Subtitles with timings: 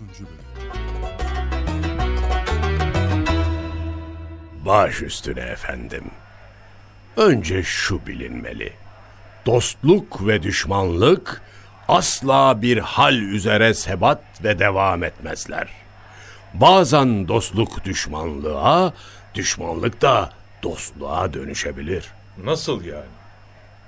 [0.00, 0.28] Bölüm
[4.66, 6.04] Baş üstüne efendim.
[7.16, 8.72] Önce şu bilinmeli.
[9.46, 11.42] Dostluk ve düşmanlık
[11.88, 15.68] asla bir hal üzere sebat ve devam etmezler.
[16.54, 18.92] Bazen dostluk düşmanlığa,
[19.34, 20.32] düşmanlık da
[20.62, 22.12] dostluğa dönüşebilir.
[22.44, 23.21] Nasıl yani?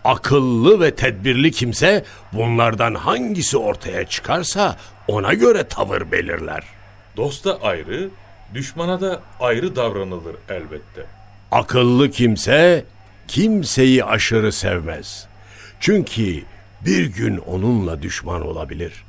[0.05, 4.77] Akıllı ve tedbirli kimse bunlardan hangisi ortaya çıkarsa
[5.09, 6.65] ona göre tavır belirler.
[7.17, 8.11] Dosta ayrı,
[8.55, 11.07] düşmana da ayrı davranılır elbette.
[11.51, 12.85] Akıllı kimse
[13.29, 15.27] kimseyi aşırı sevmez.
[15.81, 16.43] Çünkü
[16.85, 19.05] bir gün onunla düşman olabilir.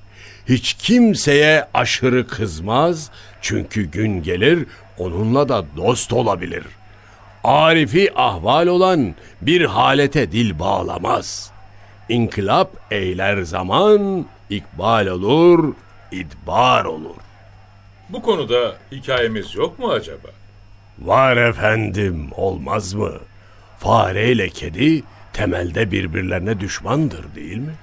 [0.50, 4.66] Hiç kimseye aşırı kızmaz çünkü gün gelir
[4.98, 6.64] onunla da dost olabilir.
[7.45, 11.52] Arifi ahval olan bir halete dil bağlamaz.
[12.09, 15.73] İnkılap eyler zaman, ikbal olur,
[16.12, 17.16] idbar olur.
[18.09, 20.27] Bu konuda hikayemiz yok mu acaba?
[20.99, 23.12] Var efendim, olmaz mı?
[23.80, 27.74] Fare ile kedi temelde birbirlerine düşmandır değil mi?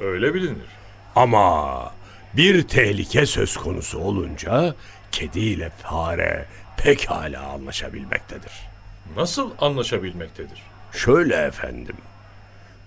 [0.00, 0.68] Öyle bilinir.
[1.16, 1.92] Ama
[2.34, 4.74] bir tehlike söz konusu olunca
[5.12, 8.67] kedi ile fare pekala anlaşabilmektedir.
[9.16, 10.62] Nasıl anlaşabilmektedir?
[10.92, 11.96] Şöyle efendim.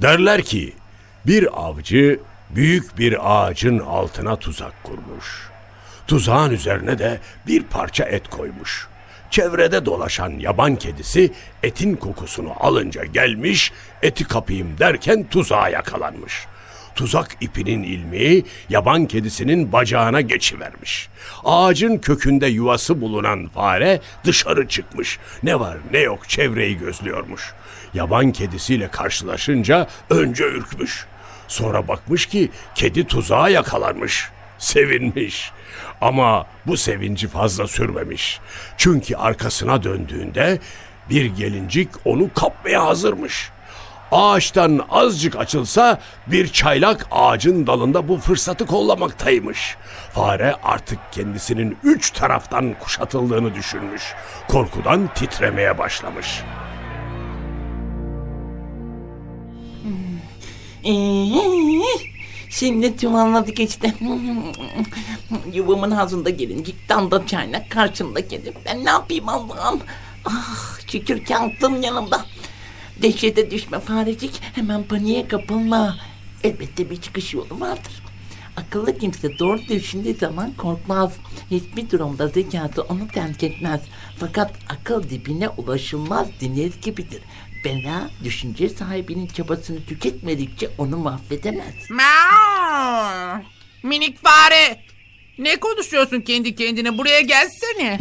[0.02, 0.74] Derler ki
[1.26, 2.20] bir avcı
[2.50, 5.50] büyük bir ağacın altına tuzak kurmuş.
[6.08, 8.88] Tuzağın üzerine de bir parça et koymuş.
[9.30, 11.32] Çevrede dolaşan yaban kedisi
[11.64, 16.46] etin kokusunu alınca gelmiş, eti kapayım derken tuzağa yakalanmış.
[16.96, 21.10] Tuzak ipinin ilmeği yaban kedisinin bacağına geçivermiş.
[21.44, 25.20] Ağacın kökünde yuvası bulunan fare dışarı çıkmış.
[25.44, 27.54] Ne var ne yok çevreyi gözlüyormuş.
[27.94, 31.06] Yaban kedisiyle karşılaşınca önce ürkmüş.
[31.48, 34.30] Sonra bakmış ki kedi tuzağa yakalanmış.
[34.58, 35.52] Sevinmiş.
[36.02, 38.40] Ama bu sevinci fazla sürmemiş.
[38.78, 40.60] Çünkü arkasına döndüğünde
[41.10, 43.52] bir gelincik onu kapmaya hazırmış.
[44.12, 49.78] Ağaçtan azıcık açılsa bir çaylak ağacın dalında bu fırsatı kollamaktaymış.
[50.14, 54.14] Fare artık kendisinin üç taraftan kuşatıldığını düşünmüş.
[54.48, 56.42] Korkudan titremeye başlamış.
[62.50, 63.94] Şimdi tüm anladık işte.
[65.54, 68.54] Yuvamın ağzında gelincik, damda çaynak, karşımda kedim.
[68.66, 69.80] Ben ne yapayım Allah'ım?
[70.26, 71.34] Ah, şükür ki
[71.82, 72.26] yanımda.
[73.02, 75.98] Dehşete düşme farecik, hemen paniğe kapılma.
[76.44, 78.04] Elbette bir çıkış yolu vardır.
[78.58, 81.14] Akıllı kimse doğru düşündüğü zaman korkmaz.
[81.52, 83.82] Hiçbir durumda zekatı onu terk etmez.
[84.18, 87.22] Fakat akıl dibine ulaşılmaz deniz gibidir.
[87.66, 91.76] Bela düşünce sahibinin çabasını tüketmedikçe onu mahvedemez.
[93.84, 94.91] Minik fare.
[95.38, 96.98] Ne konuşuyorsun kendi kendine?
[96.98, 98.00] Buraya gelsene.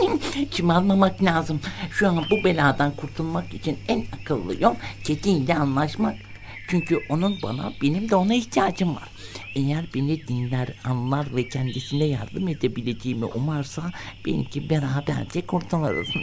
[0.52, 1.60] Çımarmamak lazım.
[1.92, 4.74] Şu an bu beladan kurtulmak için en akıllı yol
[5.04, 6.16] kediyle anlaşmak.
[6.68, 9.08] Çünkü onun bana, benim de ona ihtiyacım var.
[9.54, 13.82] Eğer beni dinler, anlar ve kendisine yardım edebileceğimi umarsa
[14.26, 16.08] belki beraberce kurtuluruz.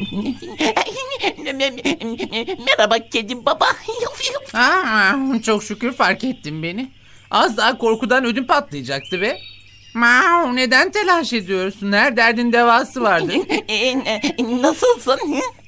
[2.66, 3.66] Merhaba kedi baba.
[4.54, 6.92] Aa, çok şükür fark ettin beni.
[7.32, 9.38] Az daha korkudan ödüm patlayacaktı be.
[9.98, 11.92] Miau, neden telaş ediyorsun?
[11.92, 13.34] Her derdin devası vardı.
[14.62, 15.20] Nasılsın?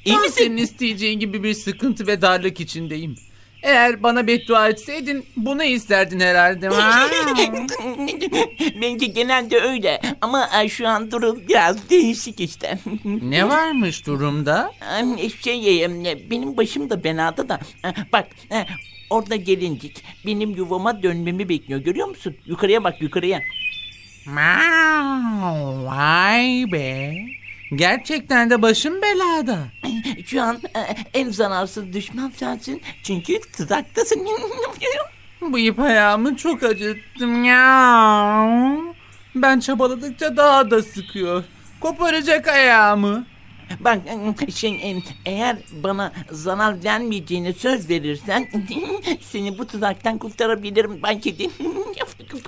[0.05, 0.33] İyi Ben misin?
[0.37, 3.15] senin isteyeceğin gibi bir sıkıntı ve darlık içindeyim.
[3.63, 6.69] Eğer bana beddua etseydin bunu isterdin herhalde.
[8.81, 12.79] Bence genelde öyle ama e, şu an durum biraz değişik işte.
[13.05, 14.71] ne varmış durumda?
[15.43, 15.89] Şey e,
[16.31, 17.59] benim başım da belada da.
[17.85, 18.27] E, Bak
[19.09, 22.35] orada gelincik benim yuvama dönmemi bekliyor görüyor musun?
[22.45, 23.41] Yukarıya bak yukarıya.
[24.33, 27.13] Miau, Vay be.
[27.75, 29.59] Gerçekten de başım belada.
[30.25, 30.79] Şu an e,
[31.13, 34.27] en zararsız düşman sensin çünkü tuzaktasın.
[35.41, 38.47] Bu ip ayağımı çok acıttım ya.
[39.35, 41.43] Ben çabaladıkça daha da sıkıyor.
[41.79, 43.25] Koparacak ayağımı.
[43.79, 43.99] Bak
[44.55, 48.47] şey eğer bana zarar vermeyeceğine söz verirsen
[49.21, 51.49] seni bu tuzaktan kurtarabilirim ben kedi.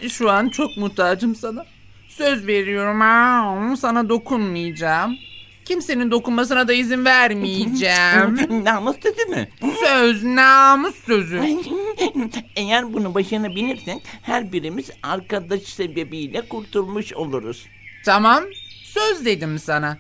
[0.10, 1.66] Şu an çok muhtacım sana.
[2.10, 3.76] Söz veriyorum ha.
[3.78, 5.18] Sana dokunmayacağım.
[5.66, 8.64] Kimsenin dokunmasına da izin vermeyeceğim.
[8.66, 9.48] Namus sözü mü?
[9.86, 11.42] Söz namus sözü.
[12.56, 17.66] Eğer bunu başına binirsen her birimiz arkadaş sebebiyle kurtulmuş oluruz.
[18.06, 18.44] Tamam.
[18.84, 19.98] Söz dedim sana.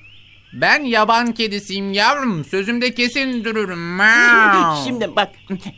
[0.53, 2.45] Ben yaban kedisiyim yavrum.
[2.45, 3.79] Sözümde kesin dururum.
[3.79, 4.83] Miau.
[4.85, 5.29] Şimdi bak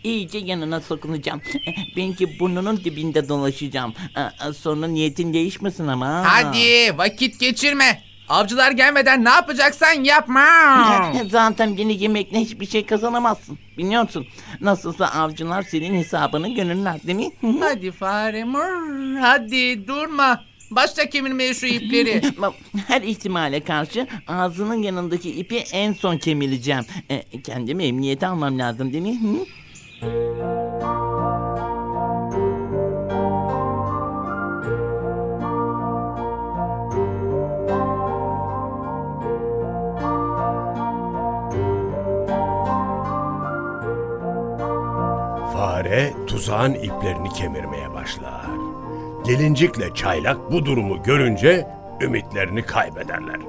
[0.04, 1.42] iyice yanına sokulacağım.
[1.98, 3.94] Belki burnunun dibinde dolaşacağım.
[4.58, 6.24] Sonra niyetin değişmesin ama.
[6.28, 8.02] Hadi vakit geçirme.
[8.30, 10.46] Avcılar gelmeden ne yapacaksan yapma.
[11.30, 13.60] Zaten beni yemekle hiçbir şey kazanamazsın.
[13.78, 14.26] Biliyorsun.
[14.62, 17.60] Nasılsa avcılar senin hesabını gönüller değil mi?
[17.60, 19.18] hadi fare mır.
[19.20, 20.44] Hadi durma.
[20.76, 22.22] Başla kemirmeye şu ipleri.
[22.88, 26.84] Her ihtimale karşı ağzının yanındaki ipi en son kemireceğim.
[27.10, 29.20] E, kendimi emniyete almam lazım değil mi?
[29.22, 29.46] Hı?
[45.54, 48.46] Fare tuzağın iplerini kemirmeye başlar.
[49.26, 51.68] Gelincikle çaylak bu durumu görünce
[52.02, 53.40] ümitlerini kaybederler.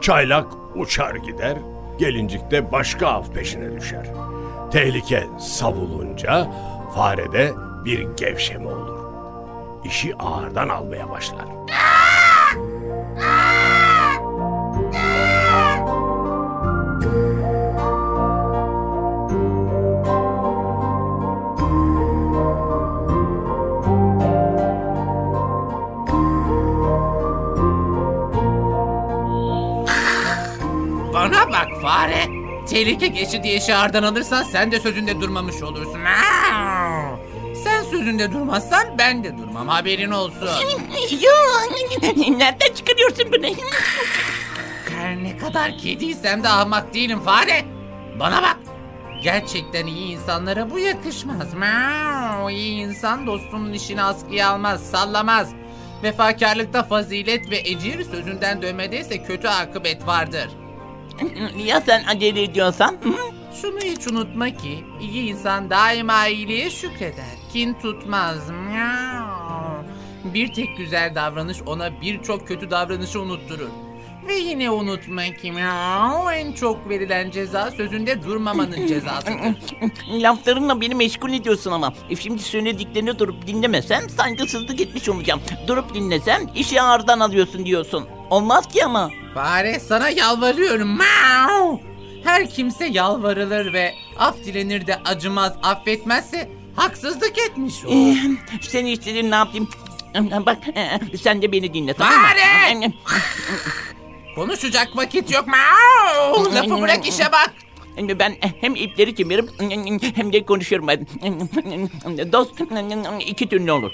[0.00, 1.56] Çaylak uçar gider,
[1.98, 4.06] gelincik de başka av peşine düşer.
[4.70, 6.50] Tehlike savulunca
[6.94, 7.52] farede
[7.84, 9.00] bir gevşeme olur.
[9.84, 11.46] İşi ağırdan almaya başlar.
[32.00, 32.26] Fare.
[32.66, 36.00] Tehlike geçti diye işi ağırdan alırsan sen de sözünde durmamış olursun.
[37.64, 40.46] Sen sözünde durmazsan ben de durmam haberin olsun.
[41.10, 41.70] Yok.
[42.38, 43.46] Nereden çıkarıyorsun bunu?
[44.96, 47.64] Her ne kadar kediysem de ahmak değilim fare.
[48.20, 48.56] Bana bak.
[49.22, 51.54] Gerçekten iyi insanlara bu yakışmaz.
[51.54, 52.50] Miau.
[52.50, 55.48] İyi insan dostunun işini askıya almaz, sallamaz.
[56.02, 60.48] Vefakarlıkta fazilet ve ecir sözünden dönmedeyse kötü akıbet vardır.
[61.66, 62.96] ya sen acele ediyorsan?
[63.62, 67.36] Şunu hiç unutma ki iyi insan daima iyiliğe şükreder.
[67.52, 68.38] Kin tutmaz.
[70.24, 73.68] Bir tek güzel davranış ona birçok kötü davranışı unutturur.
[74.28, 75.52] Ve yine unutma ki
[76.34, 79.56] en çok verilen ceza sözünde durmamanın cezasıdır.
[80.22, 81.92] Laflarınla beni meşgul ediyorsun ama.
[82.10, 85.40] E şimdi söylediklerini durup dinlemesem saygısızlık etmiş olacağım.
[85.66, 88.06] Durup dinlesem işi ağırdan alıyorsun diyorsun.
[88.30, 89.10] Olmaz ki ama.
[89.34, 90.88] Fare sana yalvarıyorum.
[90.88, 91.80] Miau.
[92.24, 98.16] Her kimse yalvarılır ve af dilenir de acımaz, affetmezse haksızlık etmiş olur.
[98.16, 99.68] Ee, sen istediğin ne yapayım?
[100.46, 100.58] Bak
[101.22, 102.26] sen de beni dinle tamam mı?
[102.28, 102.92] Fare!
[104.34, 105.44] Konuşacak vakit yok.
[105.46, 106.54] Miau.
[106.54, 107.52] Lafı bırak işe bak.
[108.18, 109.48] Ben hem ipleri kemirim
[110.14, 110.88] hem de konuşurum.
[112.32, 112.60] Dost
[113.26, 113.92] iki türlü olur.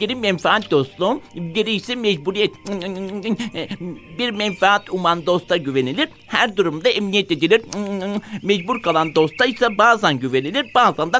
[0.00, 2.54] Biri menfaat dostluğu, biri ise mecburiyet.
[4.18, 7.62] Bir menfaat uman dosta güvenilir, her durumda emniyet edilir.
[8.42, 11.18] Mecbur kalan dosta ise bazen güvenilir, bazen de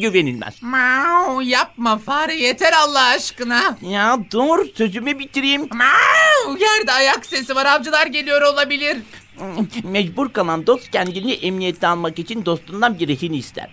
[0.00, 0.62] güvenilmez.
[0.62, 1.42] Miau.
[1.42, 3.78] Yapma fare yeter Allah aşkına.
[3.82, 5.60] Ya dur sözümü bitireyim.
[5.60, 6.58] Miau.
[6.58, 8.96] Yerde ayak sesi var avcılar geliyor olabilir.
[9.84, 13.70] Mecbur kalan dost kendini emniyete almak için dostundan bir rehin ister.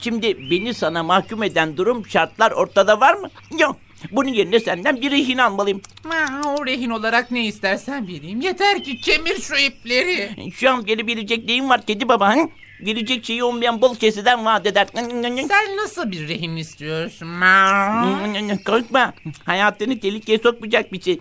[0.00, 3.28] Şimdi beni sana mahkum eden durum şartlar ortada var mı?
[3.58, 3.76] Yok.
[4.12, 5.80] Bunun yerine senden bir rehin almalıyım.
[6.04, 6.66] Miau.
[6.66, 8.40] Rehin olarak ne istersen vereyim.
[8.40, 10.50] Yeter ki kemir şu ipleri.
[10.52, 12.36] Şu an verebilecek neyim var kedi baba?
[12.36, 12.40] Hı?
[12.80, 14.86] Verecek şeyi olmayan bol keseden vaat eder.
[15.48, 17.28] Sen nasıl bir rehin istiyorsun?
[18.66, 19.14] Korkma.
[19.44, 21.18] Hayatını tehlikeye sokmayacak bir şey.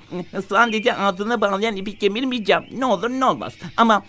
[0.50, 2.64] Sadece ağzına bağlayan ipi kemirmeyeceğim.
[2.72, 3.54] Ne olur ne olmaz.
[3.78, 4.06] Ama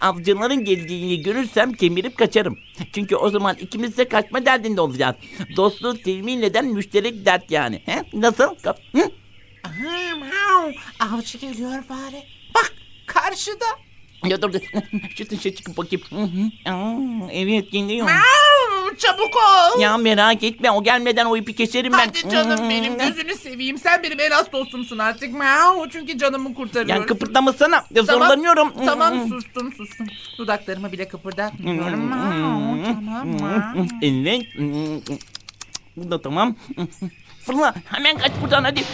[0.00, 2.58] avcıların geldiğini görürsem kemirip kaçarım.
[2.92, 5.16] Çünkü o zaman ikimiz de kaçma derdinde olacağız.
[5.56, 7.82] Dostluğu temin eden müşterek dert yani.
[7.86, 8.02] He?
[8.12, 8.44] Nasıl?
[8.92, 9.10] Hı?
[11.00, 12.22] Avcı geliyor fare.
[12.54, 12.72] Bak
[13.06, 13.87] karşıda.
[14.26, 14.60] Ya dur dur.
[15.16, 16.04] Şu dışarı çıkıp bakayım.
[16.66, 18.06] Aa, evet geliyor.
[18.06, 18.96] Miau.
[18.98, 19.80] Çabuk ol.
[19.80, 21.98] Ya merak etme o gelmeden o ipi keserim ben.
[21.98, 23.78] Hadi canım benim gözünü seveyim.
[23.78, 25.34] Sen benim en az dostumsun artık.
[25.34, 25.88] Miau.
[25.90, 27.02] Çünkü canımı kurtarıyorsun.
[27.02, 27.76] Ya kıpırdamasana.
[27.76, 28.72] Ya Tamam, Zorlanıyorum.
[28.86, 30.06] Tamam sustum sustum.
[30.38, 32.00] Dudaklarımı bile kıpırdatmıyorum.
[32.00, 32.84] Miau.
[32.84, 33.86] Tamam miau.
[34.02, 34.42] Evet.
[35.96, 36.56] Bu da tamam.
[37.42, 38.84] Fırla hemen kaç buradan hadi.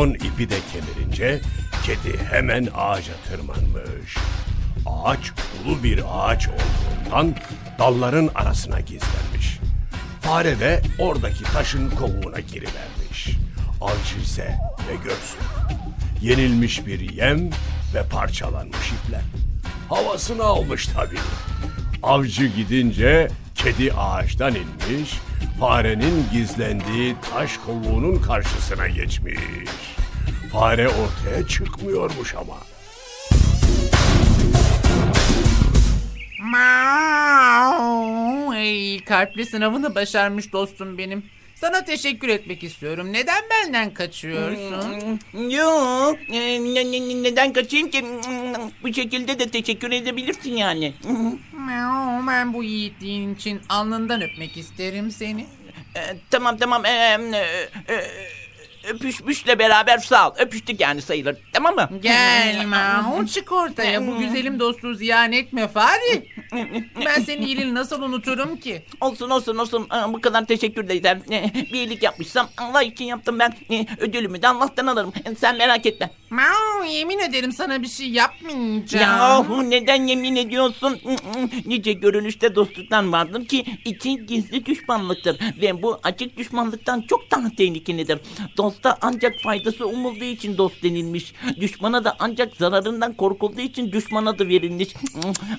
[0.00, 1.40] Son ipi de kemirince
[1.84, 4.16] kedi hemen ağaca tırmanmış.
[4.86, 5.32] Ağaç
[5.64, 7.34] ulu bir ağaç olduğundan
[7.78, 9.58] dalların arasına gizlenmiş.
[10.20, 13.28] Fare de oradaki taşın kovuğuna girivermiş.
[13.80, 14.58] Avcı ise
[14.90, 15.40] ne görsün.
[16.22, 17.50] Yenilmiş bir yem
[17.94, 19.22] ve parçalanmış ipler.
[19.88, 21.18] Havasını almış tabii.
[22.02, 25.14] Avcı gidince kedi ağaçtan inmiş,
[25.60, 29.38] farenin gizlendiği taş kovuğunun karşısına geçmiş.
[30.52, 32.56] Fare ortaya çıkmıyormuş ama.
[37.60, 38.54] Miau.
[38.54, 41.22] Ey, kalpli sınavını başarmış dostum benim.
[41.54, 43.12] Sana teşekkür etmek istiyorum.
[43.12, 45.20] Neden benden kaçıyorsun?
[45.50, 46.16] Yok.
[46.32, 48.04] e, ne- ne- ne- neden kaçayım ki?
[48.82, 50.92] Bu şekilde de teşekkür edebilirsin yani.
[51.60, 55.46] Miau, Ben bu yiğitliğin için alnından öpmek isterim seni.
[55.94, 56.00] E,
[56.30, 56.86] tamam tamam.
[56.86, 57.36] E, e,
[57.94, 58.04] e,
[58.88, 60.34] öpüşmüşle beraber sağ ol.
[60.38, 61.36] Öpüştük yani sayılır.
[61.52, 61.88] Tamam mı?
[62.02, 64.06] Gel Miau çık ortaya.
[64.06, 66.26] Bu güzelim dostluğu ziyan etme Fahri.
[67.06, 68.82] Ben senin iyiliğini nasıl unuturum ki?
[69.00, 69.86] Olsun olsun olsun.
[69.90, 71.22] Aa, Bu kadar teşekkür de ederim.
[71.32, 73.54] E, Bir iyilik yapmışsam Allah için yaptım ben.
[73.70, 75.12] E, Ödülümü de Allah'tan alırım.
[75.24, 76.10] E, Sen merak etme.
[76.30, 79.18] Miau, yemin ederim sana bir şey yapmayacağım.
[79.18, 80.98] Yahu neden yemin ediyorsun?
[81.66, 85.40] Nice görünüşte dostluktan vardır ki içi gizli düşmanlıktır.
[85.62, 88.18] Ve bu açık düşmanlıktan çok daha tehlikelidir.
[88.56, 91.32] Dosta ancak faydası umulduğu için dost denilmiş.
[91.60, 94.88] Düşmana da ancak zararından korkulduğu için düşmana da verilmiş.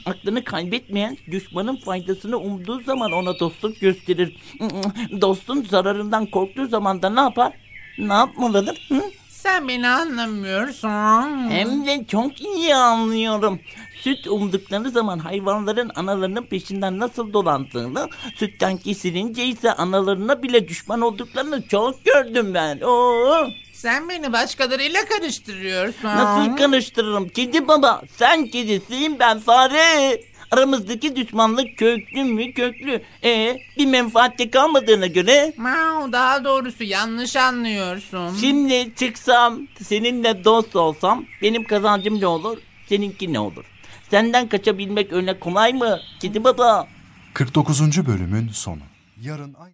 [0.06, 0.44] Aklını
[0.82, 4.36] kaybetmeyen düşmanın faydasını umduğu zaman ona dostluk gösterir.
[5.22, 7.54] Dostun zararından korktuğu zaman da ne yapar?
[7.98, 8.86] Ne yapmalıdır?
[8.90, 9.02] Hı?
[9.30, 11.50] Sen beni anlamıyorsun.
[11.50, 13.60] Hem de çok iyi anlıyorum.
[14.02, 21.68] Süt umdukları zaman hayvanların analarının peşinden nasıl dolandığını, sütten kesilince ise analarına bile düşman olduklarını
[21.68, 22.80] çok gördüm ben.
[22.82, 26.08] Oo, Sen beni başkalarıyla karıştırıyorsun.
[26.08, 27.30] nasıl karıştırırım?
[27.30, 30.22] Kedi baba, sen kedisin ben fare.
[30.52, 33.02] Aramızdaki düşmanlık köklü mü köklü.
[33.24, 38.36] E bir menfaatte kalmadığına göre Miau, daha doğrusu yanlış anlıyorsun.
[38.42, 42.58] şimdi çıksam seninle dost olsam benim kazancım ne olur?
[42.90, 43.66] Seninki ne olur?
[44.12, 46.00] Senden kaçabilmek öyle kolay mı?
[46.20, 46.88] Kedi baba.
[47.34, 48.06] 49.
[48.08, 48.80] bölümün sonu.
[49.22, 49.54] Yarın